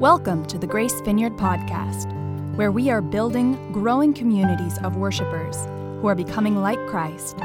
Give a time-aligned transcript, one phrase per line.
[0.00, 2.06] Welcome to the Grace Vineyard Podcast,
[2.54, 5.56] where we are building growing communities of worshipers
[6.00, 7.36] who are becoming like Christ,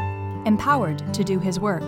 [0.46, 1.82] empowered to do His work.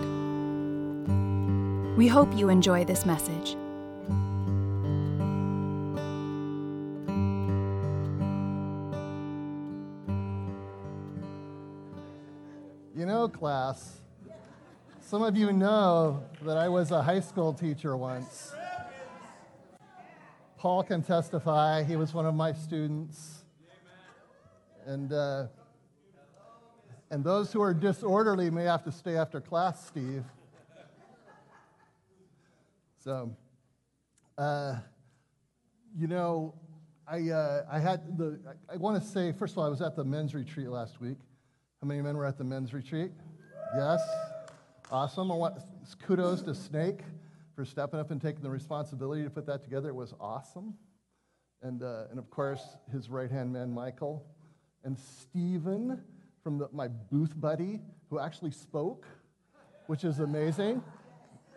[1.96, 3.50] We hope you enjoy this message.
[12.96, 13.98] You know, class,
[15.00, 18.52] some of you know that I was a high school teacher once.
[20.66, 21.84] Paul can testify.
[21.84, 23.44] He was one of my students.
[24.84, 25.46] And, uh,
[27.08, 30.24] and those who are disorderly may have to stay after class, Steve.
[32.98, 33.30] So,
[34.36, 34.78] uh,
[35.96, 36.52] you know,
[37.06, 39.80] I, uh, I had the, I, I want to say, first of all, I was
[39.80, 41.18] at the men's retreat last week.
[41.80, 43.12] How many men were at the men's retreat?
[43.76, 44.00] Yes?
[44.90, 45.30] Awesome.
[45.30, 45.58] I want
[46.02, 47.02] kudos to Snake
[47.56, 49.88] for stepping up and taking the responsibility to put that together.
[49.88, 50.74] It was awesome.
[51.62, 52.60] And, uh, and of course,
[52.92, 54.26] his right hand man, Michael.
[54.84, 56.02] And Stephen
[56.42, 59.06] from the, my booth buddy, who actually spoke,
[59.86, 60.82] which is amazing.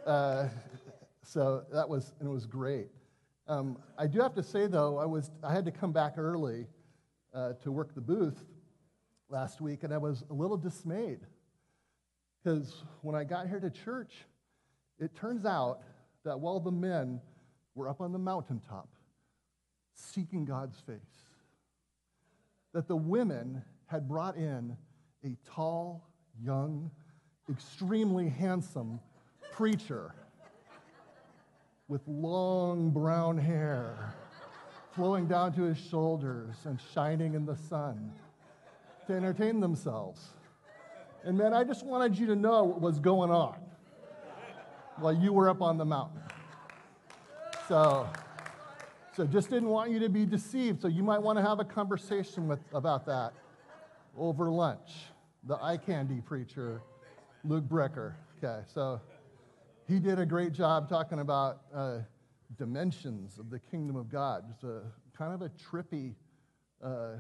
[0.07, 0.47] Uh,
[1.21, 2.87] so that was, and it was great.
[3.47, 6.65] Um, I do have to say, though, I, was, I had to come back early
[7.33, 8.45] uh, to work the booth
[9.29, 11.19] last week, and I was a little dismayed.
[12.41, 14.13] Because when I got here to church,
[14.97, 15.81] it turns out
[16.25, 17.21] that while the men
[17.75, 18.89] were up on the mountaintop
[19.95, 20.99] seeking God's face,
[22.73, 24.77] that the women had brought in
[25.25, 26.07] a tall,
[26.41, 26.91] young,
[27.49, 28.99] extremely handsome
[29.51, 30.13] preacher
[31.87, 34.13] with long brown hair
[34.95, 38.11] flowing down to his shoulders and shining in the sun
[39.07, 40.27] to entertain themselves.
[41.23, 43.68] And man, I just wanted you to know what was going on
[45.01, 46.21] while you were up on the mountain.
[47.67, 48.09] So,
[49.15, 50.81] so just didn't want you to be deceived.
[50.81, 53.33] So you might want to have a conversation with, about that
[54.17, 54.91] over lunch.
[55.43, 56.81] The eye candy preacher,
[57.43, 58.13] Luke Brecker.
[58.37, 58.99] Okay, so
[59.87, 61.99] he did a great job talking about uh,
[62.57, 64.45] dimensions of the kingdom of God.
[64.49, 64.81] Just a
[65.17, 66.15] kind of a trippy,
[66.83, 67.17] uh,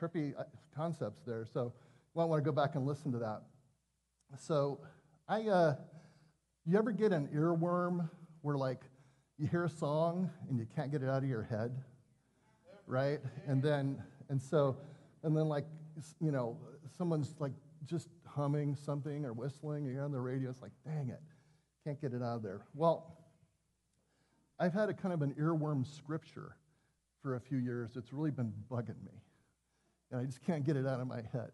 [0.00, 0.44] trippy uh,
[0.74, 1.46] concepts there.
[1.52, 1.72] So
[2.14, 3.42] you might want to go back and listen to that.
[4.38, 4.78] So
[5.28, 5.42] I.
[5.42, 5.74] Uh,
[6.66, 8.10] you ever get an earworm
[8.42, 8.80] where, like,
[9.38, 11.70] you hear a song and you can't get it out of your head,
[12.86, 13.20] right?
[13.46, 14.76] And then, and so,
[15.22, 15.64] and then, like,
[16.20, 16.56] you know,
[16.98, 17.52] someone's like
[17.84, 21.20] just humming something or whistling, you're on the radio, it's like, dang it,
[21.84, 22.62] can't get it out of there.
[22.74, 23.16] Well,
[24.58, 26.56] I've had a kind of an earworm scripture
[27.22, 27.90] for a few years.
[27.96, 29.22] It's really been bugging me,
[30.10, 31.52] and I just can't get it out of my head.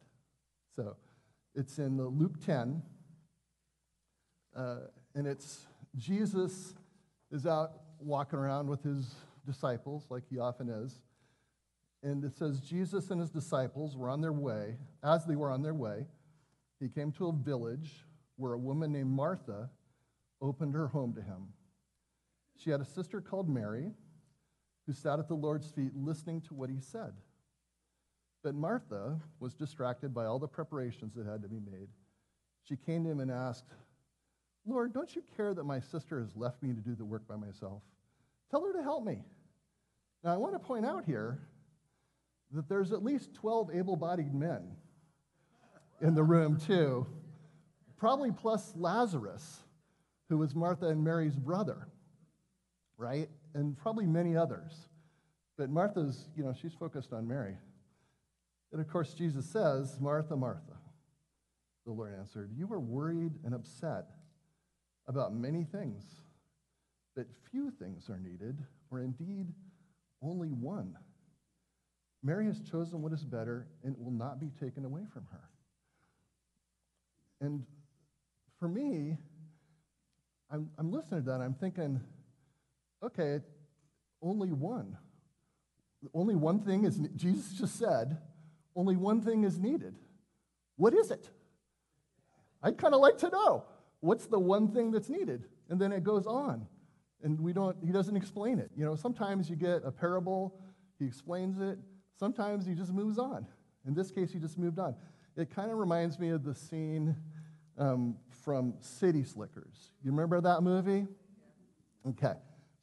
[0.74, 0.96] So,
[1.54, 2.82] it's in Luke 10.
[4.56, 4.76] Uh,
[5.14, 6.74] and it's Jesus
[7.30, 9.14] is out walking around with his
[9.46, 11.00] disciples, like he often is.
[12.02, 14.76] And it says, Jesus and his disciples were on their way.
[15.04, 16.06] As they were on their way,
[16.80, 18.04] he came to a village
[18.36, 19.70] where a woman named Martha
[20.40, 21.48] opened her home to him.
[22.56, 23.92] She had a sister called Mary
[24.86, 27.12] who sat at the Lord's feet listening to what he said.
[28.42, 31.88] But Martha was distracted by all the preparations that had to be made.
[32.64, 33.64] She came to him and asked,
[34.66, 37.36] Lord, don't you care that my sister has left me to do the work by
[37.36, 37.82] myself?
[38.50, 39.24] Tell her to help me.
[40.22, 41.40] Now, I want to point out here
[42.52, 44.76] that there's at least 12 able bodied men
[46.00, 47.06] in the room, too,
[47.96, 49.62] probably plus Lazarus,
[50.28, 51.88] who was Martha and Mary's brother,
[52.96, 53.28] right?
[53.54, 54.88] And probably many others.
[55.56, 57.56] But Martha's, you know, she's focused on Mary.
[58.72, 60.78] And of course, Jesus says, Martha, Martha.
[61.84, 64.06] The Lord answered, You are worried and upset
[65.06, 66.04] about many things,
[67.14, 68.58] but few things are needed,
[68.90, 69.52] or indeed
[70.22, 70.96] only one.
[72.22, 75.48] Mary has chosen what is better and it will not be taken away from her.
[77.40, 77.64] And
[78.60, 79.16] for me,
[80.50, 82.00] I'm, I'm listening to that, I'm thinking,
[83.02, 83.40] okay,
[84.22, 84.96] only one.
[86.14, 88.18] Only one thing is, Jesus just said,
[88.76, 89.96] only one thing is needed.
[90.76, 91.28] What is it?
[92.62, 93.64] I'd kind of like to know
[94.02, 95.44] what's the one thing that's needed?
[95.70, 96.66] And then it goes on.
[97.22, 98.70] And we don't, he doesn't explain it.
[98.76, 100.60] You know, sometimes you get a parable,
[100.98, 101.78] he explains it.
[102.18, 103.46] Sometimes he just moves on.
[103.86, 104.94] In this case, he just moved on.
[105.36, 107.16] It kind of reminds me of the scene
[107.78, 109.92] um, from City Slickers.
[110.04, 111.06] You remember that movie?
[112.06, 112.34] Okay.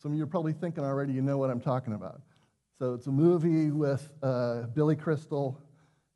[0.02, 2.22] Some of you are probably thinking already you know what I'm talking about.
[2.78, 5.62] So it's a movie with uh, Billy Crystal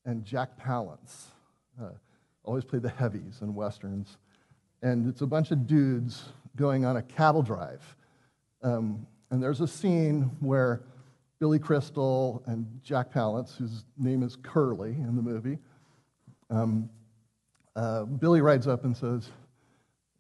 [0.06, 1.26] and Jack Palance.
[1.82, 1.90] Uh,
[2.46, 4.18] always play the heavies in westerns
[4.84, 6.26] and it's a bunch of dudes
[6.58, 7.96] going on a cattle drive.
[8.62, 10.84] Um, And there's a scene where
[11.40, 15.58] Billy Crystal and Jack Palance, whose name is Curly in the movie,
[16.52, 16.88] um,
[17.76, 19.32] uh, Billy rides up and says,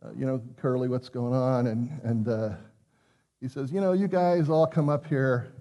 [0.04, 1.68] uh, You know, Curly, what's going on?
[1.68, 2.50] And, and uh,
[3.40, 5.54] he says, You know, you guys all come up here.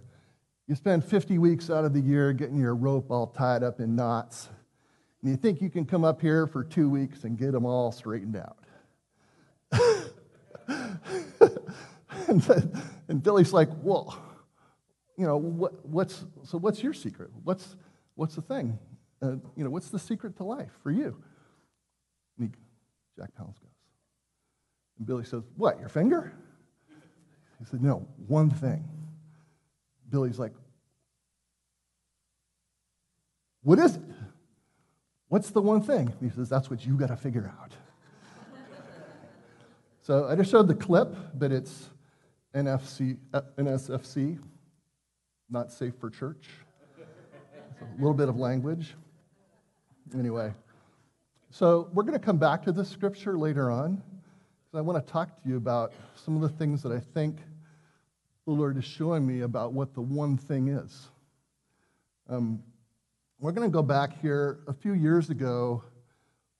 [0.68, 3.94] You spend 50 weeks out of the year getting your rope all tied up in
[3.96, 4.48] knots.
[5.20, 7.92] And you think you can come up here for two weeks and get them all
[7.92, 8.61] straightened out.
[12.48, 14.18] and, and, Billy's like, well,
[15.18, 17.30] you know, what, what's, so what's your secret?
[17.44, 17.76] What's,
[18.14, 18.78] what's the thing?
[19.20, 21.22] Uh, you know, what's the secret to life for you?
[22.38, 22.48] He,
[23.16, 23.70] Jack Palance goes.
[24.98, 26.32] And Billy says, what, your finger?
[27.58, 28.88] He said, no, one thing.
[30.08, 30.52] Billy's like,
[33.62, 34.02] what is it?
[35.28, 36.12] What's the one thing?
[36.20, 37.72] He says, That's what you got to figure out.
[40.02, 41.88] so I just showed the clip, but it's
[42.54, 44.38] NFC, uh, NSFC,
[45.48, 46.48] not safe for church.
[46.98, 48.94] a little bit of language.
[50.14, 50.52] Anyway,
[51.50, 54.02] so we're going to come back to this scripture later on.
[54.74, 57.38] I want to talk to you about some of the things that I think
[58.46, 61.08] the Lord is showing me about what the one thing is.
[62.28, 62.62] Um,
[63.38, 64.60] we're going to go back here.
[64.66, 65.82] A few years ago,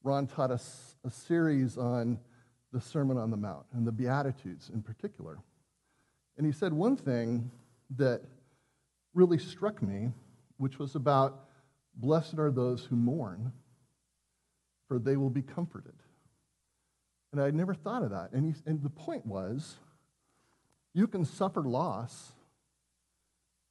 [0.02, 2.18] Ron taught us a series on
[2.72, 5.38] the Sermon on the Mount and the Beatitudes in particular.
[6.36, 7.50] And he said one thing
[7.96, 8.22] that
[9.14, 10.10] really struck me,
[10.56, 11.48] which was about
[11.94, 13.52] blessed are those who mourn,
[14.88, 15.94] for they will be comforted.
[17.32, 18.32] And I had never thought of that.
[18.32, 19.76] And, he, and the point was
[20.94, 22.32] you can suffer loss,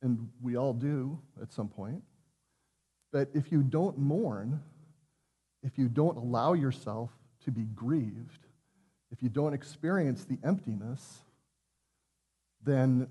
[0.01, 2.01] and we all do at some point.
[3.11, 4.61] But if you don't mourn,
[5.63, 7.11] if you don't allow yourself
[7.45, 8.47] to be grieved,
[9.11, 11.19] if you don't experience the emptiness,
[12.63, 13.07] then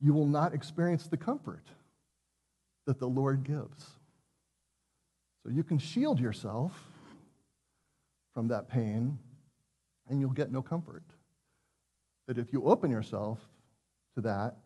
[0.00, 1.64] you will not experience the comfort
[2.86, 3.86] that the Lord gives.
[5.42, 6.72] So you can shield yourself
[8.34, 9.18] from that pain
[10.08, 11.04] and you'll get no comfort.
[12.26, 13.38] But if you open yourself
[14.14, 14.56] to that,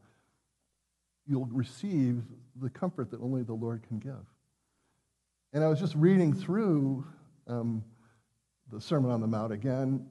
[1.26, 2.22] you'll receive
[2.60, 4.26] the comfort that only the Lord can give.
[5.52, 7.04] And I was just reading through
[7.46, 7.84] um,
[8.70, 10.06] the Sermon on the Mount again,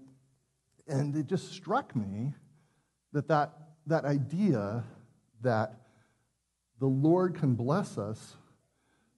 [0.87, 2.33] and it just struck me
[3.13, 3.53] that, that
[3.87, 4.83] that idea
[5.41, 5.75] that
[6.79, 8.35] the Lord can bless us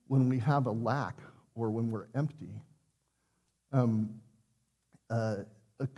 [0.06, 1.18] when we have a lack
[1.54, 2.60] or when we're empty
[3.72, 4.08] um,
[5.10, 5.36] uh,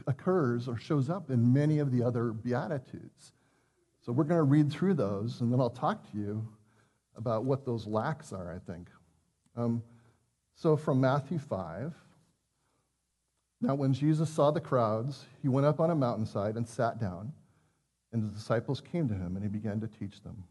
[0.06, 3.32] occurs or shows up in many of the other Beatitudes.
[4.00, 6.46] So we're going to read through those, and then I'll talk to you
[7.16, 8.88] about what those lacks are, I think.
[9.56, 9.82] Um,
[10.54, 11.94] so from Matthew 5,
[13.60, 17.32] now when Jesus saw the crowds, he went up on a mountainside and sat down,
[18.12, 20.44] and the disciples came to him, and he began to teach them.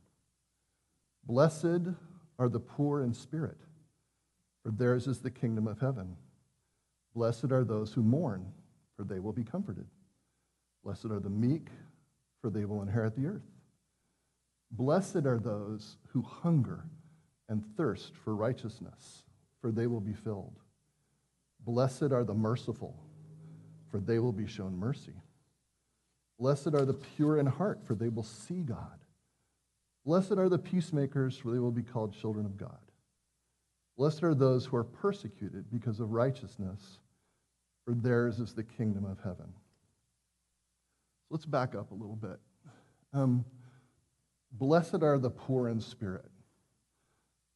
[1.25, 1.93] Blessed
[2.37, 3.57] are the poor in spirit,
[4.63, 6.15] for theirs is the kingdom of heaven.
[7.13, 8.45] Blessed are those who mourn,
[8.95, 9.87] for they will be comforted.
[10.83, 11.69] Blessed are the meek,
[12.41, 13.49] for they will inherit the earth.
[14.71, 16.85] Blessed are those who hunger
[17.47, 19.25] and thirst for righteousness
[19.65, 20.59] for they will be filled.
[21.61, 22.95] Blessed are the merciful,
[23.89, 25.15] for they will be shown mercy.
[26.39, 28.99] Blessed are the pure in heart, for they will see God.
[30.05, 32.77] Blessed are the peacemakers, for they will be called children of God.
[33.97, 36.99] Blessed are those who are persecuted because of righteousness,
[37.85, 39.47] for theirs is the kingdom of heaven.
[39.47, 42.39] So let's back up a little bit.
[43.13, 43.45] Um,
[44.51, 46.29] blessed are the poor in spirit.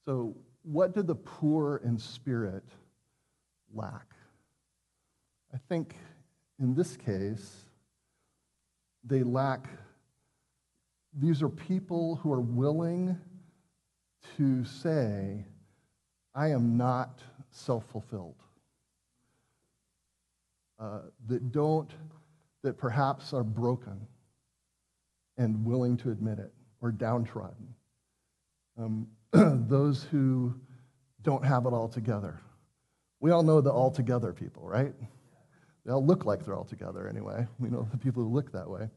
[0.06, 2.64] So, what do the poor in spirit
[3.74, 4.16] lack?
[5.54, 5.96] I think
[6.60, 7.66] in this case,
[9.04, 9.68] they lack,
[11.14, 13.18] these are people who are willing
[14.38, 15.46] to say,
[16.36, 18.36] I am not self fulfilled.
[20.80, 21.92] Uh, that don't,
[22.64, 24.08] that perhaps are broken
[25.38, 27.74] and willing to admit it or downtrodden.
[28.78, 30.54] Um, those who
[31.22, 32.40] don't have it all together.
[33.20, 34.94] We all know the all together people, right?
[35.86, 37.48] They all look like they're all together anyway.
[37.60, 38.90] We know the people who look that way.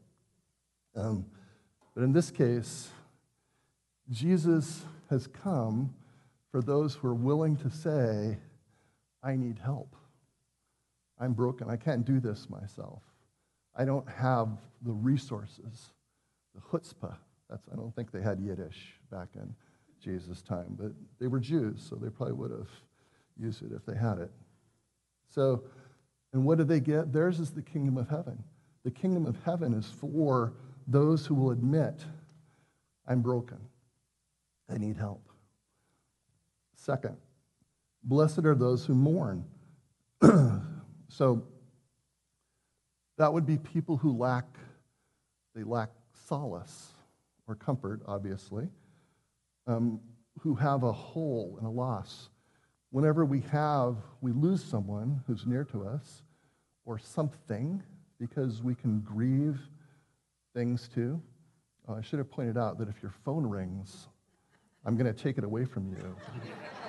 [0.95, 1.25] Um,
[1.95, 2.89] but in this case,
[4.09, 5.93] Jesus has come
[6.51, 8.37] for those who are willing to say,
[9.23, 9.95] I need help.
[11.19, 11.69] I'm broken.
[11.69, 13.01] I can't do this myself.
[13.75, 14.49] I don't have
[14.81, 15.93] the resources,
[16.53, 17.15] the chutzpah.
[17.49, 19.55] That's, I don't think they had Yiddish back in
[20.03, 22.69] Jesus' time, but they were Jews, so they probably would have
[23.39, 24.31] used it if they had it.
[25.29, 25.63] So,
[26.33, 27.13] and what do they get?
[27.13, 28.43] Theirs is the kingdom of heaven.
[28.83, 30.53] The kingdom of heaven is for
[30.87, 32.03] those who will admit
[33.07, 33.59] I'm broken.
[34.69, 35.29] I need help.
[36.75, 37.17] Second,
[38.03, 39.45] blessed are those who mourn.
[41.07, 41.43] so
[43.17, 44.45] that would be people who lack,
[45.55, 45.89] they lack
[46.27, 46.89] solace
[47.47, 48.67] or comfort, obviously,
[49.67, 49.99] um,
[50.39, 52.29] who have a hole and a loss.
[52.93, 56.21] Whenever we have, we lose someone who's near to us
[56.85, 57.81] or something,
[58.19, 59.59] because we can grieve
[60.53, 61.19] things too.
[61.89, 64.09] Uh, I should have pointed out that if your phone rings,
[64.85, 66.15] I'm going to take it away from you.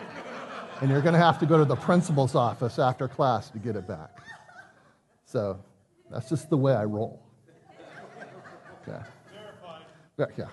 [0.82, 3.74] and you're going to have to go to the principal's office after class to get
[3.74, 4.18] it back.
[5.24, 5.58] So
[6.10, 7.22] that's just the way I roll.
[8.86, 8.98] Okay.
[10.18, 10.26] Yeah.
[10.36, 10.44] Yeah.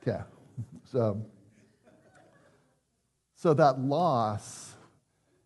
[0.00, 0.22] Okay.
[0.90, 1.22] So,
[3.46, 4.74] so that loss,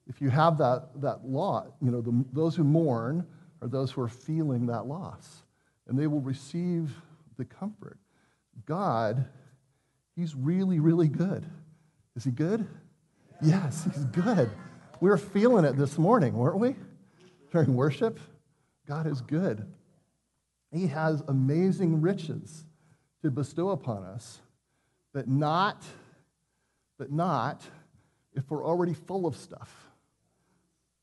[0.08, 3.26] if you have that, that loss, you know, the, those who mourn
[3.60, 5.42] are those who are feeling that loss,
[5.86, 6.94] and they will receive
[7.36, 7.98] the comfort.
[8.64, 9.26] God,
[10.16, 11.44] He's really, really good.
[12.16, 12.66] Is He good?
[13.42, 14.50] Yes, He's good.
[15.02, 16.76] We were feeling it this morning, weren't we?
[17.52, 18.18] During worship.
[18.88, 19.70] God is good.
[20.72, 22.64] He has amazing riches
[23.20, 24.40] to bestow upon us,
[25.12, 25.84] but not,
[26.96, 27.60] but not
[28.34, 29.74] if we're already full of stuff.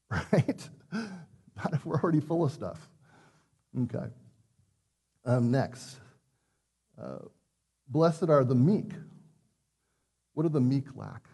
[0.31, 0.69] Right?
[0.93, 2.89] Not if we're already full of stuff.
[3.77, 4.07] Okay.
[5.25, 5.97] Um, next.
[7.01, 7.17] Uh,
[7.89, 8.91] blessed are the meek.
[10.33, 11.25] What do the meek lack?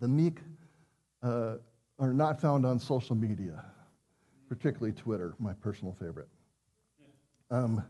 [0.00, 0.38] The meek
[1.24, 1.56] uh,
[1.98, 3.64] are not found on social media
[4.48, 6.28] particularly Twitter, my personal favorite.
[7.50, 7.82] Um,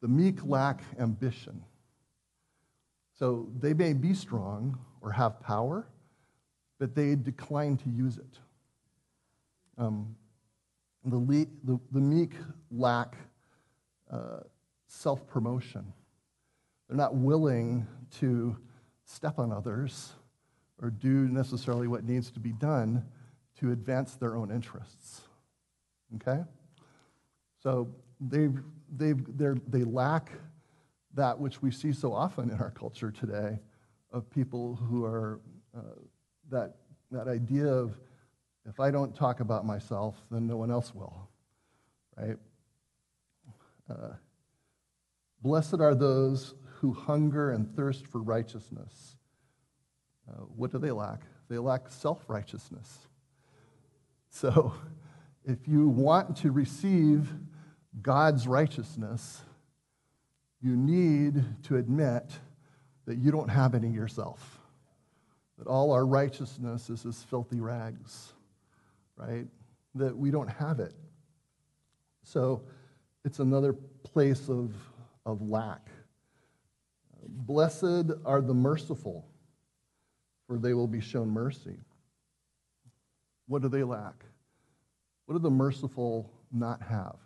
[0.00, 1.62] the meek lack ambition.
[3.18, 5.86] So they may be strong or have power,
[6.78, 8.38] but they decline to use it.
[9.76, 10.16] Um,
[11.04, 12.32] the, le- the, the, meek
[12.70, 13.16] lack
[14.10, 14.40] uh,
[14.86, 15.92] self promotion.
[16.88, 17.86] They're not willing
[18.18, 18.56] to
[19.04, 20.12] step on others
[20.82, 23.04] or do necessarily what needs to be done
[23.60, 25.22] to advance their own interests.
[26.16, 26.42] Okay?
[27.62, 27.88] So
[28.20, 28.48] they
[28.96, 29.12] they
[29.68, 30.32] they lack
[31.14, 33.58] that which we see so often in our culture today
[34.12, 35.40] of people who are
[35.76, 35.80] uh,
[36.50, 36.74] that,
[37.10, 37.96] that idea of
[38.68, 41.28] if I don't talk about myself, then no one else will,
[42.16, 42.36] right?
[43.88, 44.14] Uh,
[45.40, 49.16] Blessed are those who hunger and thirst for righteousness.
[50.28, 51.22] Uh, what do they lack?
[51.48, 52.98] They lack self righteousness.
[54.30, 54.74] So,
[55.44, 57.32] if you want to receive
[58.02, 59.42] God's righteousness,
[60.60, 62.38] you need to admit
[63.08, 64.58] that you don't have any yourself.
[65.56, 68.34] That all our righteousness is as filthy rags,
[69.16, 69.46] right?
[69.94, 70.92] That we don't have it.
[72.22, 72.60] So
[73.24, 74.74] it's another place of,
[75.24, 75.88] of lack.
[77.26, 79.26] Blessed are the merciful,
[80.46, 81.78] for they will be shown mercy.
[83.46, 84.22] What do they lack?
[85.24, 87.16] What do the merciful not have?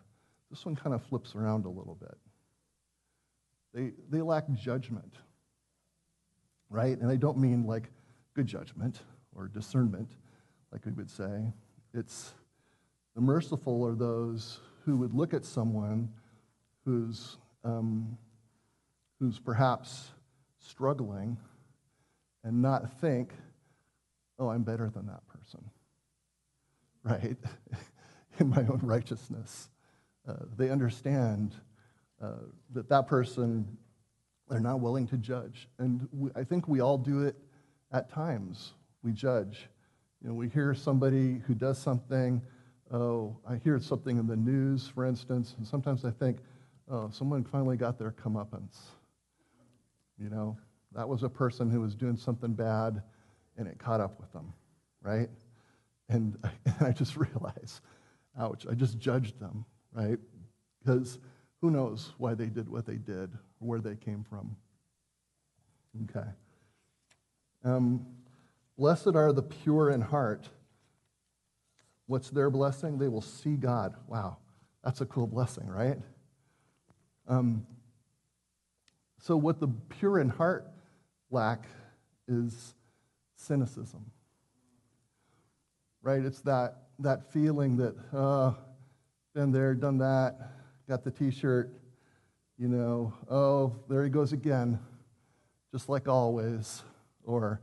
[0.48, 2.16] This one kind of flips around a little bit.
[3.74, 5.16] They, they lack judgment,
[6.72, 6.98] right?
[6.98, 7.90] And I don't mean like
[8.34, 9.00] good judgment
[9.36, 10.10] or discernment,
[10.72, 11.52] like we would say.
[11.94, 12.32] It's
[13.14, 16.08] the merciful are those who would look at someone
[16.84, 18.16] who's, um,
[19.20, 20.10] who's perhaps
[20.58, 21.36] struggling
[22.42, 23.32] and not think,
[24.38, 25.60] oh, I'm better than that person,
[27.04, 27.36] right?
[28.38, 29.68] in my own righteousness.
[30.26, 31.54] Uh, they understand
[32.22, 32.32] uh,
[32.72, 33.76] that that person,
[34.52, 35.66] they're not willing to judge.
[35.78, 37.36] And we, I think we all do it
[37.90, 38.74] at times.
[39.02, 39.66] We judge.
[40.20, 42.42] You know, we hear somebody who does something.
[42.92, 46.40] Oh, I hear something in the news, for instance, and sometimes I think,
[46.90, 48.76] oh, someone finally got their comeuppance.
[50.18, 50.58] You know,
[50.94, 53.02] that was a person who was doing something bad
[53.56, 54.52] and it caught up with them,
[55.00, 55.30] right?
[56.10, 57.80] And I, and I just realize
[58.38, 60.18] ouch, I just judged them, right?
[60.84, 61.18] Because
[61.62, 64.56] who knows why they did what they did where they came from.
[66.04, 66.28] Okay.
[67.64, 68.04] Um,
[68.76, 70.48] blessed are the pure in heart.
[72.06, 72.98] What's their blessing?
[72.98, 73.94] They will see God.
[74.08, 74.38] Wow,
[74.84, 75.98] that's a cool blessing, right?
[77.28, 77.64] Um,
[79.20, 80.66] so, what the pure in heart
[81.30, 81.66] lack
[82.26, 82.74] is
[83.36, 84.10] cynicism,
[86.02, 86.24] right?
[86.24, 88.54] It's that that feeling that, uh,
[89.32, 90.36] been there, done that,
[90.88, 91.70] got the t shirt,
[92.58, 94.78] you know, oh, there he goes again,
[95.72, 96.82] just like always.
[97.24, 97.60] Or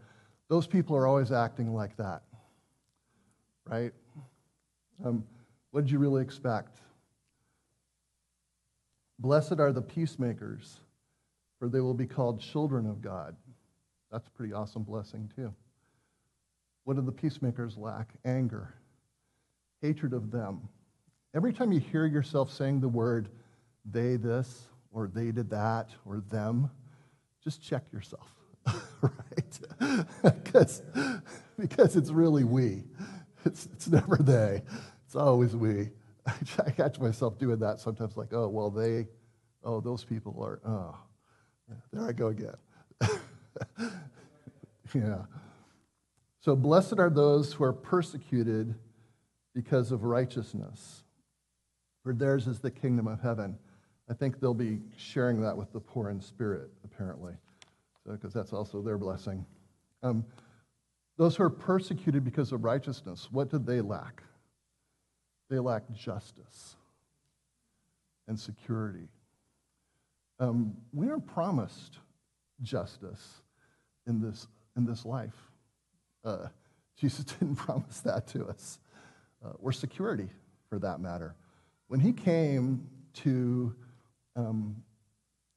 [0.47, 2.23] those people are always acting like that,
[3.65, 3.91] right?
[5.05, 5.23] Um,
[5.71, 6.79] what did you really expect?
[9.19, 10.79] Blessed are the peacemakers,
[11.59, 13.35] for they will be called children of God.
[14.11, 15.53] That's a pretty awesome blessing, too.
[16.85, 18.13] What do the peacemakers lack?
[18.25, 18.73] Anger,
[19.81, 20.67] hatred of them.
[21.35, 23.29] Every time you hear yourself saying the word
[23.85, 26.69] they this, or they did that, or them,
[27.43, 28.33] just check yourself,
[29.01, 30.05] right?
[30.23, 30.81] because,
[31.57, 32.83] because it's really we.
[33.45, 34.63] It's, it's never they,
[35.05, 35.91] it's always we.
[36.65, 39.07] I catch myself doing that sometimes, like, oh, well, they,
[39.63, 40.97] oh, those people are, oh,
[41.93, 42.55] there I go again.
[44.93, 45.21] yeah.
[46.41, 48.73] So, blessed are those who are persecuted
[49.53, 51.03] because of righteousness,
[52.03, 53.57] for theirs is the kingdom of heaven.
[54.09, 57.33] I think they'll be sharing that with the poor in spirit, apparently,
[58.05, 59.45] because so, that's also their blessing.
[60.01, 60.25] Um,
[61.17, 64.23] those who are persecuted because of righteousness, what did they lack?
[65.49, 66.75] They lack justice
[68.27, 69.09] and security.
[70.39, 71.97] Um, we are promised
[72.61, 73.41] justice
[74.07, 75.35] in this, in this life.
[76.23, 76.47] Uh,
[76.97, 78.79] Jesus didn't promise that to us,
[79.45, 80.29] uh, or security
[80.69, 81.35] for that matter.
[81.89, 83.75] When he came to
[84.35, 84.75] um,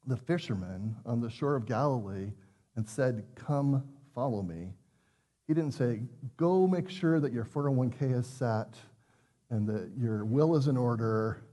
[0.07, 2.31] the fishermen on the shore of Galilee
[2.75, 3.83] and said, Come,
[4.15, 4.73] follow me,
[5.47, 6.01] he didn't say,
[6.37, 8.75] Go make sure that your 401k is set
[9.51, 11.43] and that your will is in order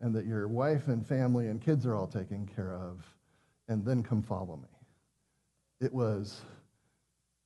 [0.00, 3.04] and that your wife and family and kids are all taken care of,
[3.66, 4.68] and then come follow me.
[5.80, 6.42] It was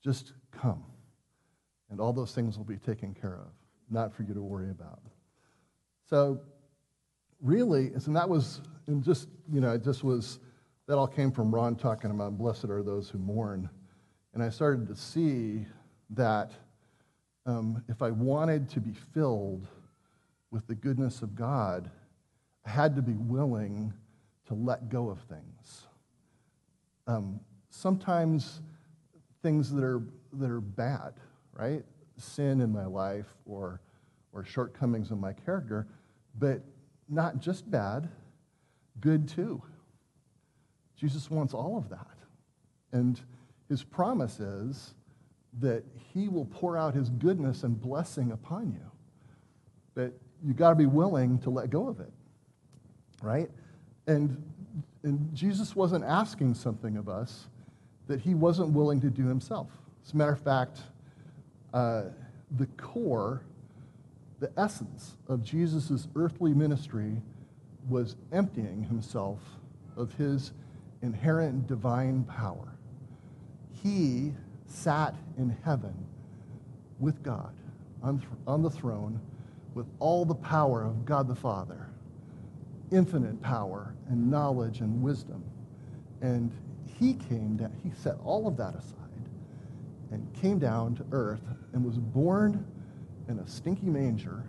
[0.05, 0.85] just come,
[1.89, 3.49] and all those things will be taken care of,
[3.89, 5.01] not for you to worry about.
[6.11, 6.43] So,
[7.43, 10.39] really, and that was, and just, you know, it just was,
[10.87, 13.69] that all came from Ron talking about blessed are those who mourn.
[14.35, 15.67] And I started to see
[16.11, 16.53] that
[17.45, 19.67] um, if I wanted to be filled
[20.51, 21.91] with the goodness of God,
[22.65, 23.93] I had to be willing
[24.47, 25.87] to let go of things.
[27.07, 28.61] Um, sometimes
[29.43, 30.03] things that are,
[30.35, 31.15] that are bad,
[31.53, 31.83] right?
[32.17, 33.81] Sin in my life or,
[34.33, 35.89] or shortcomings in my character,
[36.39, 36.63] but
[37.13, 38.09] not just bad,
[39.01, 39.63] good too.
[40.97, 42.07] Jesus wants all of that.
[42.93, 43.21] And
[43.69, 44.95] his promise is
[45.61, 48.91] that he will pour out his goodness and blessing upon you.
[49.95, 50.13] But
[50.45, 52.13] you got to be willing to let go of it
[53.23, 53.49] right?
[54.07, 54.43] And,
[55.05, 57.47] and Jesus wasn't asking something of us
[58.09, 59.69] that he wasn't willing to do himself.
[60.05, 60.81] As a matter of fact,
[61.73, 62.05] uh,
[62.59, 63.43] the core,
[64.43, 67.23] the essence of Jesus' earthly ministry
[67.89, 69.39] was emptying himself
[69.97, 70.51] of his
[71.01, 72.77] inherent divine power.
[73.71, 74.35] He
[74.67, 75.95] sat in heaven
[76.99, 77.55] with God
[78.03, 79.21] on, th- on the throne
[79.75, 81.89] with all the power of God the Father
[82.91, 85.45] infinite power and knowledge and wisdom.
[86.21, 86.51] And
[86.99, 88.99] he came down, he set all of that aside
[90.11, 92.67] and came down to earth and was born
[93.29, 94.45] in a stinky manger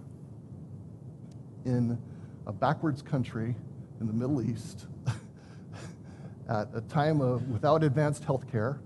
[1.66, 1.98] in
[2.46, 3.56] a backwards country
[4.00, 4.88] in the Middle East
[6.50, 8.80] at a time of without advanced health care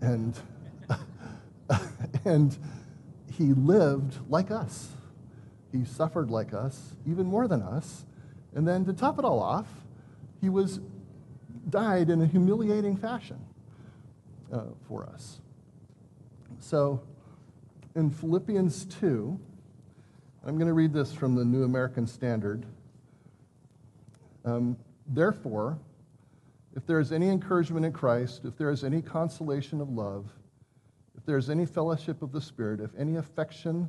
[0.00, 0.38] and
[2.24, 2.56] and
[3.32, 4.88] he lived like us.
[5.72, 8.06] He suffered like us, even more than us,
[8.54, 9.68] and then to top it all off,
[10.40, 10.80] he was
[11.68, 13.38] died in a humiliating fashion
[14.52, 15.40] uh, for us.
[16.58, 17.02] So
[17.96, 19.40] in Philippians 2,
[20.46, 22.64] I'm going to read this from the New American Standard.
[24.44, 24.76] Um,
[25.08, 25.78] Therefore,
[26.74, 30.30] if there is any encouragement in Christ, if there is any consolation of love,
[31.16, 33.88] if there is any fellowship of the Spirit, if any affection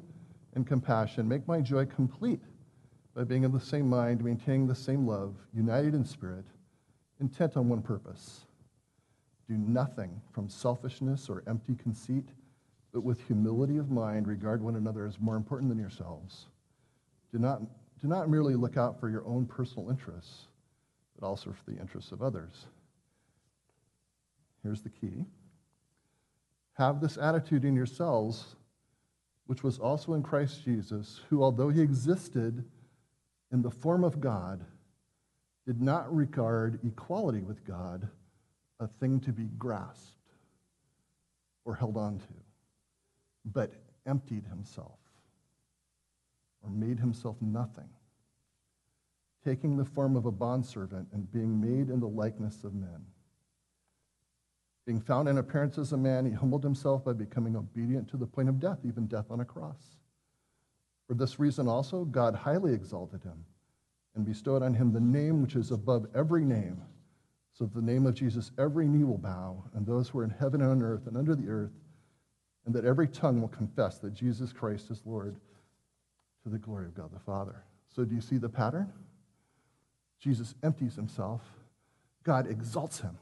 [0.54, 2.42] and compassion, make my joy complete
[3.16, 6.46] by being of the same mind, maintaining the same love, united in spirit,
[7.20, 8.46] intent on one purpose.
[9.50, 12.30] Do nothing from selfishness or empty conceit,
[12.94, 16.46] but with humility of mind, regard one another as more important than yourselves.
[17.32, 17.62] Do not,
[18.02, 20.48] do not merely look out for your own personal interests,
[21.20, 22.66] but also for the interests of others.
[24.64, 25.26] Here's the key
[26.74, 28.56] have this attitude in yourselves,
[29.48, 32.64] which was also in Christ Jesus, who, although he existed
[33.52, 34.64] in the form of God,
[35.66, 38.08] did not regard equality with God
[38.80, 40.14] a thing to be grasped
[41.66, 42.26] or held on to,
[43.54, 43.74] but
[44.06, 45.00] emptied himself
[46.64, 47.90] or made himself nothing,
[49.44, 53.06] taking the form of a bondservant and being made in the likeness of men.
[54.86, 58.26] Being found in appearance as a man, he humbled himself by becoming obedient to the
[58.26, 59.98] point of death, even death on a cross.
[61.08, 63.46] For this reason also, God highly exalted him
[64.16, 66.82] and bestowed on him the name which is above every name,
[67.54, 70.30] So that the name of Jesus, every knee will bow, and those who are in
[70.30, 71.72] heaven and on earth and under the earth,
[72.68, 75.38] and that every tongue will confess that Jesus Christ is Lord
[76.44, 77.64] to the glory of God the Father.
[77.96, 78.92] So, do you see the pattern?
[80.20, 81.42] Jesus empties himself,
[82.24, 83.18] God exalts him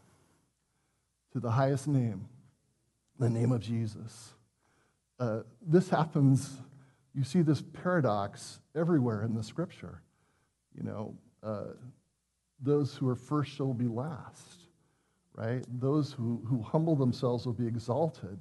[1.31, 2.27] to the highest name,
[3.19, 4.33] the name of Jesus.
[5.19, 6.57] Uh, this happens,
[7.13, 10.01] you see this paradox everywhere in the scripture.
[10.75, 11.65] You know, uh,
[12.59, 14.61] those who are first shall be last,
[15.35, 15.63] right?
[15.79, 18.39] Those who, who humble themselves will be exalted.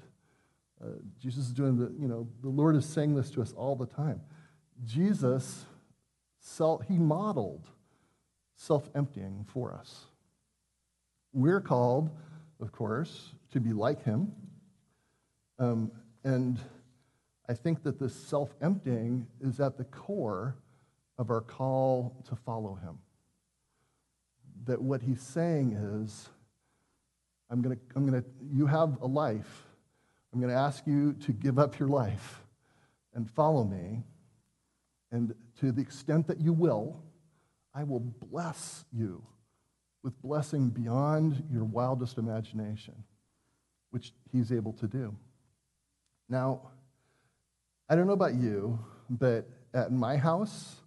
[0.84, 3.74] Uh, Jesus is doing the, you know, the Lord is saying this to us all
[3.74, 4.20] the time.
[4.84, 5.64] Jesus,
[6.40, 7.66] self, he modeled
[8.56, 10.06] self emptying for us.
[11.32, 12.10] We're called,
[12.60, 14.32] of course, to be like him.
[15.58, 15.90] Um,
[16.22, 16.58] and
[17.48, 20.56] I think that this self emptying is at the core
[21.18, 22.98] of our call to follow him.
[24.64, 26.28] That what he's saying is,
[27.50, 29.63] I'm going to, I'm going to, you have a life.
[30.34, 32.42] I'm going to ask you to give up your life
[33.14, 34.02] and follow me.
[35.12, 37.00] And to the extent that you will,
[37.72, 39.22] I will bless you
[40.02, 42.94] with blessing beyond your wildest imagination,
[43.90, 45.14] which he's able to do.
[46.28, 46.62] Now,
[47.88, 50.80] I don't know about you, but at my house,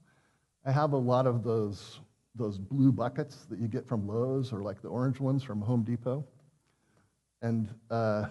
[0.65, 2.01] I have a lot of those,
[2.36, 5.83] those blue buckets that you get from Lowe's or like the orange ones from Home
[5.83, 6.25] Depot.
[7.41, 8.25] And uh,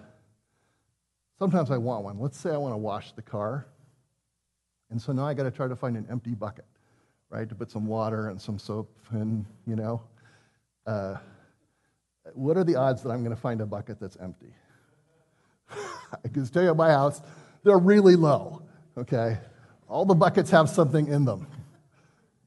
[1.39, 2.19] sometimes I want one.
[2.19, 3.67] Let's say I want to wash the car.
[4.91, 6.65] And so now I got to try to find an empty bucket,
[7.31, 10.03] right, to put some water and some soap in, you know.
[10.87, 11.17] Uh,
[12.35, 14.53] what are the odds that I'm going to find a bucket that's empty?
[15.71, 17.21] I can tell you at my house,
[17.65, 18.63] they're really low,
[18.97, 19.39] okay?
[19.89, 21.47] All the buckets have something in them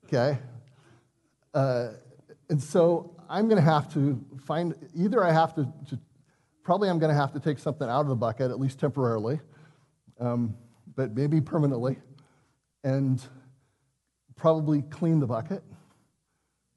[0.10, 0.39] okay?
[1.54, 1.89] Uh,
[2.49, 5.99] and so I'm going to have to find either I have to, to
[6.63, 9.39] probably I'm going to have to take something out of the bucket, at least temporarily,
[10.19, 10.56] um,
[10.95, 11.98] but maybe permanently,
[12.84, 13.22] and
[14.36, 15.63] probably clean the bucket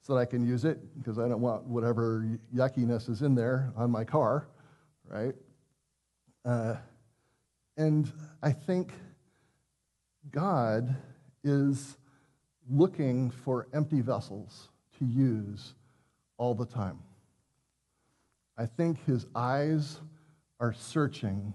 [0.03, 3.73] so that I can use it because I don't want whatever yuckiness is in there
[3.77, 4.49] on my car,
[5.09, 5.35] right?
[6.45, 6.75] Uh,
[7.77, 8.92] and I think
[10.31, 10.97] God
[11.45, 11.97] is
[12.68, 14.68] looking for empty vessels
[14.99, 15.75] to use
[16.37, 16.99] all the time.
[18.57, 20.01] I think his eyes
[20.61, 21.53] are searching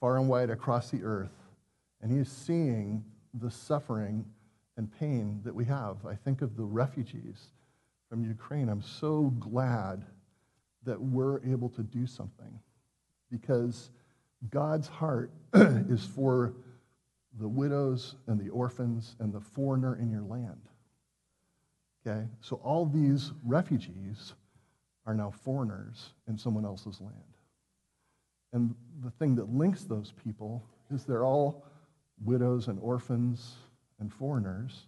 [0.00, 1.32] far and wide across the earth,
[2.00, 4.24] and he is seeing the suffering
[4.76, 6.04] and pain that we have.
[6.06, 7.52] I think of the refugees
[8.08, 8.68] from Ukraine.
[8.68, 10.04] I'm so glad
[10.84, 12.58] that we're able to do something
[13.30, 13.90] because
[14.50, 16.54] God's heart is for
[17.40, 20.60] the widows and the orphans and the foreigner in your land.
[22.04, 22.26] Okay?
[22.40, 24.34] So all these refugees
[25.06, 27.14] are now foreigners in someone else's land.
[28.52, 30.62] And the thing that links those people
[30.92, 31.64] is they're all
[32.24, 33.54] widows and orphans
[33.98, 34.86] and foreigners,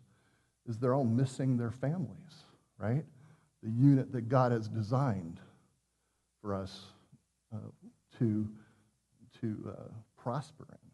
[0.67, 2.45] is they're all missing their families,
[2.79, 3.05] right?
[3.63, 5.41] The unit that God has designed
[6.41, 6.83] for us
[7.55, 7.59] uh,
[8.19, 8.49] to,
[9.41, 10.91] to uh, prosper in.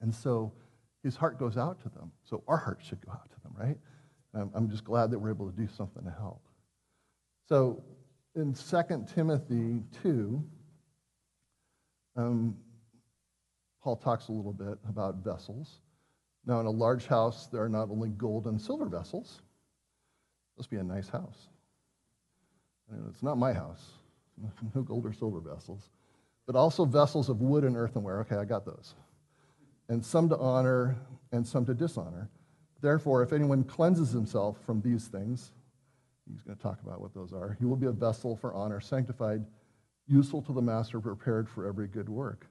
[0.00, 0.52] And so
[1.02, 2.12] his heart goes out to them.
[2.24, 3.76] So our heart should go out to them, right?
[4.34, 6.42] I'm, I'm just glad that we're able to do something to help.
[7.48, 7.82] So
[8.38, 10.42] in 2 Timothy 2,
[12.16, 12.56] um,
[13.82, 15.80] Paul talks a little bit about vessels.
[16.46, 19.42] Now, in a large house, there are not only gold and silver vessels.
[20.56, 21.48] Must be a nice house.
[23.08, 23.84] it's not my house.
[24.74, 25.90] No gold or silver vessels.
[26.46, 28.20] But also vessels of wood and earthenware.
[28.20, 28.94] Okay, I got those
[29.88, 30.96] and some to honor,
[31.32, 32.28] and some to dishonor.
[32.80, 35.50] Therefore, if anyone cleanses himself from these things,
[36.30, 38.80] he's going to talk about what those are, he will be a vessel for honor,
[38.80, 39.44] sanctified,
[40.06, 42.46] useful to the master, prepared for every good work.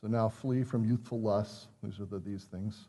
[0.00, 2.88] So now flee from youthful lusts, these are the, these things,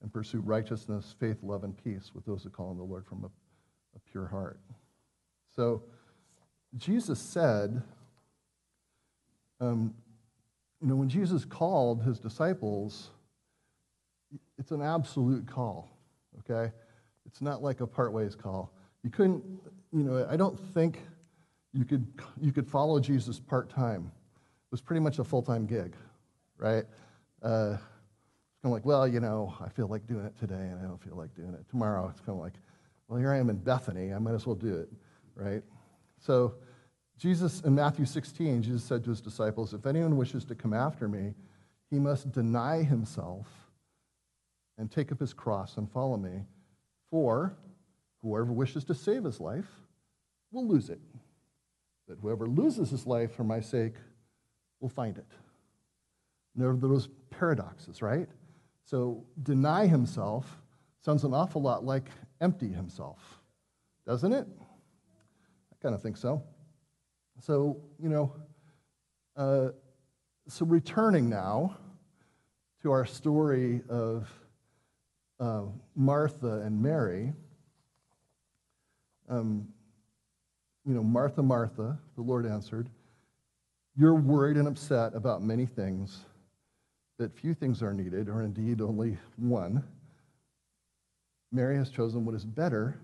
[0.00, 3.24] and pursue righteousness, faith, love, and peace with those who call on the Lord from
[3.24, 3.30] a,
[3.96, 4.60] a pure heart.
[5.54, 5.82] So
[6.76, 7.82] Jesus said,
[9.60, 9.94] um,
[10.80, 13.10] you know, when Jesus called his disciples,
[14.58, 15.90] it's an absolute call,
[16.40, 16.72] okay?
[17.26, 18.72] It's not like a partways call.
[19.02, 19.42] You couldn't,
[19.92, 21.00] you know, I don't think
[21.72, 22.06] you could,
[22.40, 24.10] you could follow Jesus part time.
[24.34, 25.96] It was pretty much a full time gig,
[26.56, 26.84] right?
[27.42, 30.78] Uh, it's kind of like, well, you know, I feel like doing it today and
[30.78, 32.08] I don't feel like doing it tomorrow.
[32.08, 32.54] It's kind of like,
[33.08, 34.12] well, here I am in Bethany.
[34.12, 34.88] I might as well do it,
[35.34, 35.62] right?
[36.18, 36.54] So,
[37.18, 41.08] Jesus, in Matthew 16, Jesus said to his disciples, If anyone wishes to come after
[41.08, 41.34] me,
[41.90, 43.46] he must deny himself
[44.78, 46.46] and take up his cross and follow me.
[47.10, 47.54] For
[48.22, 49.68] whoever wishes to save his life
[50.50, 51.00] will lose it,
[52.06, 53.94] but whoever loses his life for my sake
[54.80, 55.26] will find it.
[56.54, 58.28] There are those paradoxes, right?
[58.84, 60.60] So deny himself
[61.00, 63.18] sounds an awful lot like empty himself,
[64.06, 64.46] doesn't it?
[64.60, 66.42] I kind of think so.
[67.40, 68.34] So, you know,
[69.36, 69.68] uh,
[70.48, 71.76] so returning now
[72.82, 74.28] to our story of
[75.40, 75.62] uh,
[75.96, 77.32] Martha and Mary,
[79.32, 79.66] um,
[80.84, 82.88] you know, Martha, Martha, the Lord answered,
[83.96, 86.20] You're worried and upset about many things,
[87.18, 89.82] that few things are needed, or indeed only one.
[91.50, 92.98] Mary has chosen what is better,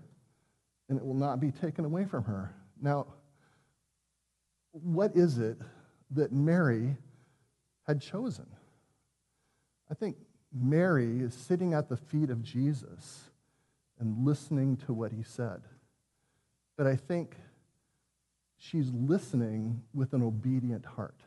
[0.87, 2.53] and it will not be taken away from her.
[2.79, 3.07] Now,
[4.71, 5.57] what is it
[6.11, 6.95] that Mary
[7.87, 8.45] had chosen?
[9.89, 10.15] I think
[10.53, 13.31] Mary is sitting at the feet of Jesus
[13.99, 15.61] and listening to what he said.
[16.79, 17.35] But I think
[18.57, 21.19] she's listening with an obedient heart.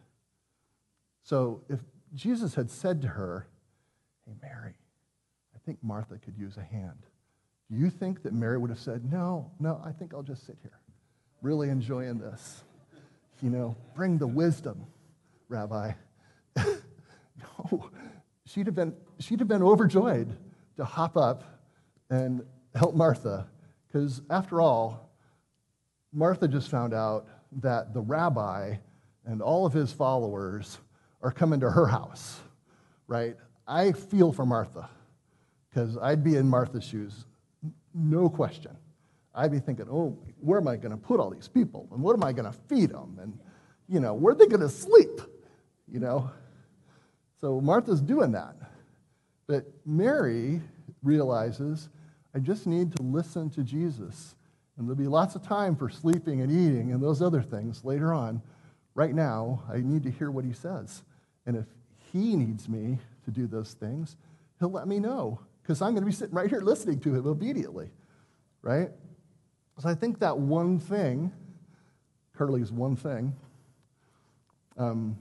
[1.22, 1.78] So if
[2.14, 3.46] Jesus had said to her,
[4.24, 4.72] Hey, Mary,
[5.54, 7.04] I think Martha could use a hand.
[7.70, 10.56] Do you think that Mary would have said, No, no, I think I'll just sit
[10.62, 10.80] here,
[11.42, 12.64] really enjoying this?
[13.42, 14.86] You know, bring the wisdom,
[15.50, 15.92] Rabbi.
[16.56, 17.90] no,
[18.46, 20.34] she'd have, been, she'd have been overjoyed
[20.78, 21.44] to hop up
[22.08, 22.42] and
[22.74, 23.48] help Martha,
[23.86, 25.11] because after all,
[26.12, 27.26] Martha just found out
[27.60, 28.74] that the rabbi
[29.24, 30.78] and all of his followers
[31.22, 32.40] are coming to her house,
[33.06, 33.36] right?
[33.66, 34.88] I feel for Martha
[35.68, 37.24] because I'd be in Martha's shoes,
[37.94, 38.76] no question.
[39.34, 41.88] I'd be thinking, oh, where am I going to put all these people?
[41.92, 43.18] And what am I going to feed them?
[43.20, 43.38] And,
[43.88, 45.20] you know, where are they going to sleep?
[45.90, 46.30] You know?
[47.40, 48.54] So Martha's doing that.
[49.46, 50.60] But Mary
[51.02, 51.88] realizes,
[52.34, 54.34] I just need to listen to Jesus
[54.76, 58.12] and there'll be lots of time for sleeping and eating and those other things later
[58.12, 58.42] on.
[58.94, 61.02] Right now, I need to hear what he says.
[61.46, 61.66] And if
[62.12, 64.16] he needs me to do those things,
[64.58, 67.26] he'll let me know because I'm going to be sitting right here listening to him
[67.26, 67.90] obediently,
[68.62, 68.90] right?
[69.78, 71.32] So I think that one thing,
[72.34, 73.34] Curly's one thing,
[74.76, 75.16] um,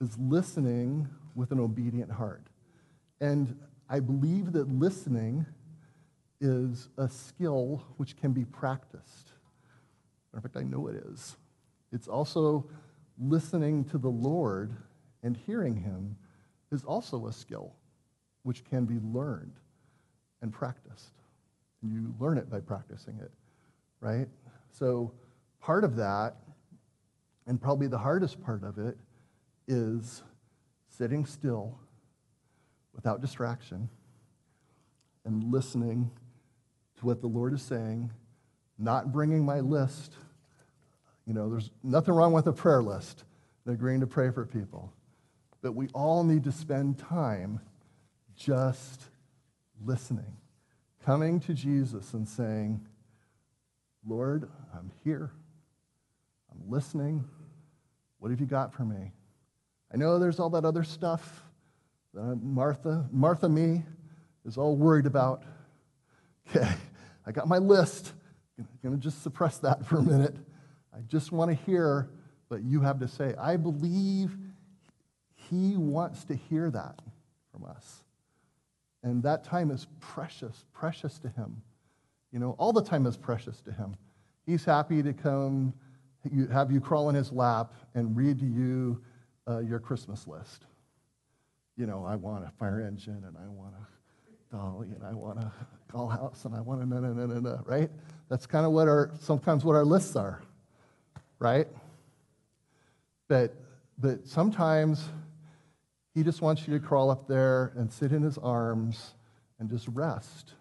[0.00, 2.46] is listening with an obedient heart.
[3.20, 3.56] And
[3.88, 5.46] I believe that listening
[6.40, 9.32] is a skill which can be practiced.
[10.34, 11.36] In fact, I know it is.
[11.92, 12.68] It's also
[13.18, 14.72] listening to the Lord
[15.22, 16.16] and hearing Him
[16.72, 17.74] is also a skill
[18.42, 19.52] which can be learned
[20.40, 21.12] and practiced.
[21.82, 23.30] And You learn it by practicing it,
[24.00, 24.28] right?
[24.70, 25.12] So,
[25.60, 26.36] part of that,
[27.46, 28.96] and probably the hardest part of it,
[29.66, 30.22] is
[30.88, 31.78] sitting still
[32.94, 33.88] without distraction
[35.24, 36.10] and listening
[37.00, 38.10] to what the Lord is saying,
[38.78, 40.12] not bringing my list.
[41.26, 43.24] You know, there's nothing wrong with a prayer list
[43.64, 44.92] and agreeing to pray for people.
[45.62, 47.60] But we all need to spend time
[48.36, 49.02] just
[49.82, 50.36] listening,
[51.04, 52.86] coming to Jesus and saying,
[54.06, 55.30] Lord, I'm here.
[56.50, 57.24] I'm listening.
[58.18, 59.12] What have you got for me?
[59.92, 61.42] I know there's all that other stuff
[62.12, 63.84] that Martha, Martha me,
[64.44, 65.42] is all worried about.
[66.56, 66.68] Okay,
[67.30, 68.12] I got my list.
[68.58, 70.34] I'm going to just suppress that for a minute.
[70.92, 72.10] I just want to hear
[72.48, 73.36] what you have to say.
[73.38, 74.36] I believe
[75.36, 76.98] he wants to hear that
[77.52, 78.02] from us.
[79.04, 81.62] And that time is precious, precious to him.
[82.32, 83.94] You know, all the time is precious to him.
[84.44, 85.72] He's happy to come,
[86.52, 89.00] have you crawl in his lap and read to you
[89.48, 90.66] uh, your Christmas list.
[91.76, 95.38] You know, I want a fire engine and I want a dolly and I want
[95.38, 95.52] a
[95.90, 97.90] call house and I want na na na na na, right?
[98.28, 100.40] That's kind of what our sometimes what our lists are,
[101.38, 101.68] right?
[103.28, 103.54] But
[103.98, 105.08] but sometimes
[106.14, 109.14] he just wants you to crawl up there and sit in his arms
[109.58, 110.54] and just rest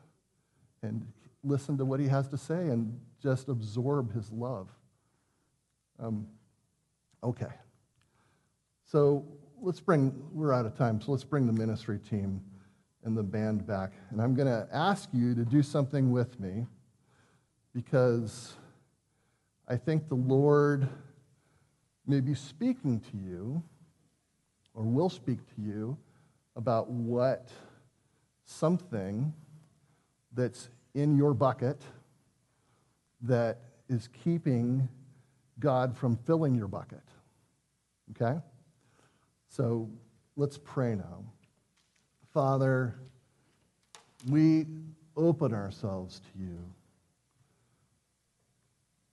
[0.81, 1.05] and
[1.43, 4.67] listen to what he has to say and just absorb his love.
[5.99, 6.27] Um,
[7.23, 7.51] okay.
[8.85, 9.25] So
[9.61, 12.41] let's bring, we're out of time, so let's bring the ministry team
[13.03, 13.93] and the band back.
[14.11, 16.65] And I'm going to ask you to do something with me
[17.73, 18.53] because
[19.67, 20.87] I think the Lord
[22.05, 23.63] may be speaking to you
[24.73, 25.97] or will speak to you
[26.55, 27.49] about what
[28.45, 29.33] something
[30.33, 31.81] that's in your bucket
[33.21, 33.59] that
[33.89, 34.87] is keeping
[35.59, 37.03] God from filling your bucket.
[38.11, 38.39] Okay?
[39.49, 39.89] So
[40.35, 41.23] let's pray now.
[42.39, 42.95] Father,
[44.29, 44.65] we
[45.17, 46.57] open ourselves to you.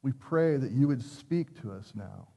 [0.03, 2.29] We pray that you would speak to us now.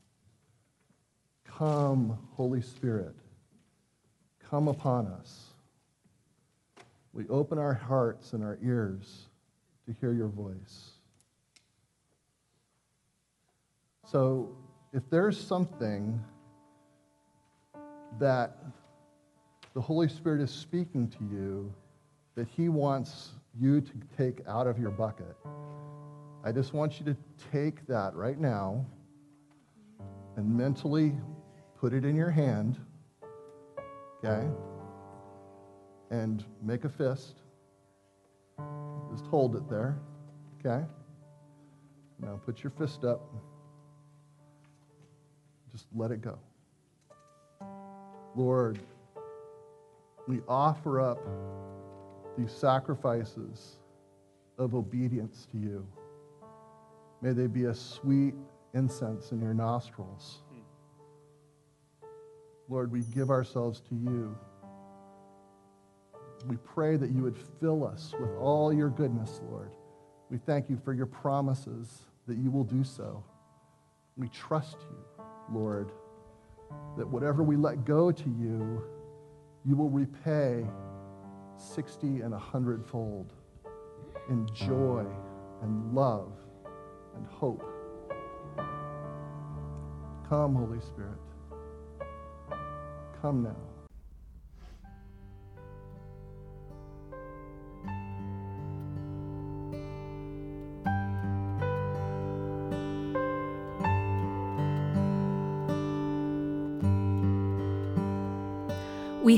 [1.45, 3.13] Come, Holy Spirit,
[4.49, 5.49] come upon us.
[7.13, 9.27] We open our hearts and our ears
[9.85, 10.93] to hear your voice.
[14.07, 14.57] So,
[14.91, 16.19] if there's something
[18.17, 18.57] that
[19.73, 21.73] the Holy Spirit is speaking to you
[22.35, 25.35] that He wants you to take out of your bucket,
[26.43, 27.17] I just want you to
[27.51, 28.85] take that right now
[30.37, 31.13] and mentally
[31.77, 32.77] put it in your hand,
[34.23, 34.47] okay?
[36.11, 37.41] And make a fist.
[39.11, 39.99] Just hold it there,
[40.59, 40.85] okay?
[42.21, 43.21] Now put your fist up.
[45.71, 46.39] Just let it go.
[48.35, 48.79] Lord,
[50.29, 51.17] we offer up
[52.37, 53.79] these sacrifices
[54.59, 55.87] of obedience to you.
[57.23, 58.35] May they be a sweet
[58.75, 60.43] incense in your nostrils.
[62.69, 64.37] Lord, we give ourselves to you.
[66.47, 69.71] We pray that you would fill us with all your goodness, Lord.
[70.29, 73.23] We thank you for your promises that you will do so.
[74.15, 75.91] We trust you, Lord,
[76.97, 78.83] that whatever we let go to you,
[79.65, 80.65] you will repay
[81.57, 83.33] 60 and a hundredfold
[84.29, 85.05] in joy
[85.61, 86.31] and love
[87.15, 87.63] and hope.
[90.27, 91.19] Come, Holy Spirit.
[93.21, 93.78] Come now.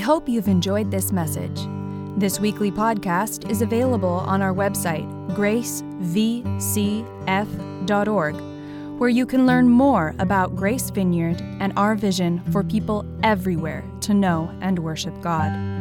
[0.01, 1.65] Hope you've enjoyed this message.
[2.17, 5.99] This weekly podcast is available on our website, gracevcf.org,
[8.99, 14.13] where you can learn more about Grace Vineyard and our vision for people everywhere to
[14.13, 15.80] know and worship God.